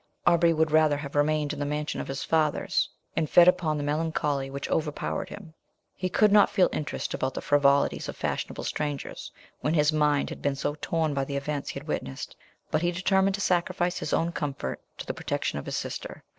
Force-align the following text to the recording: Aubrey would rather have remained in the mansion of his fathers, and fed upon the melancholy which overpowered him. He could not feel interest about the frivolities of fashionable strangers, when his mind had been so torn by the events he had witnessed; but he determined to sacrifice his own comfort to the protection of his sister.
Aubrey 0.25 0.51
would 0.51 0.71
rather 0.71 0.97
have 0.97 1.13
remained 1.13 1.53
in 1.53 1.59
the 1.59 1.63
mansion 1.67 2.01
of 2.01 2.07
his 2.07 2.23
fathers, 2.23 2.89
and 3.15 3.29
fed 3.29 3.47
upon 3.47 3.77
the 3.77 3.83
melancholy 3.83 4.49
which 4.49 4.67
overpowered 4.67 5.29
him. 5.29 5.53
He 5.93 6.09
could 6.09 6.31
not 6.31 6.49
feel 6.49 6.69
interest 6.73 7.13
about 7.13 7.35
the 7.35 7.41
frivolities 7.41 8.09
of 8.09 8.17
fashionable 8.17 8.63
strangers, 8.63 9.31
when 9.59 9.75
his 9.75 9.93
mind 9.93 10.29
had 10.29 10.41
been 10.41 10.55
so 10.55 10.73
torn 10.81 11.13
by 11.13 11.25
the 11.25 11.37
events 11.37 11.69
he 11.69 11.79
had 11.79 11.87
witnessed; 11.87 12.35
but 12.71 12.81
he 12.81 12.91
determined 12.91 13.35
to 13.35 13.41
sacrifice 13.41 13.99
his 13.99 14.11
own 14.11 14.31
comfort 14.31 14.81
to 14.97 15.05
the 15.05 15.13
protection 15.13 15.59
of 15.59 15.67
his 15.67 15.77
sister. 15.77 16.23